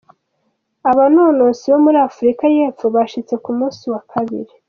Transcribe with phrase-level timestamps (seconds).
[0.91, 4.51] Abanonotsi bo muri Afruka y'epfo bashitse ku musi wa kabiri.